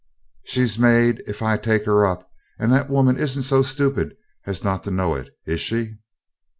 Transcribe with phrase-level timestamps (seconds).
[0.45, 4.83] "She's made if I take her up, and the woman isn't so stupid as not
[4.85, 5.97] to know it, is she?"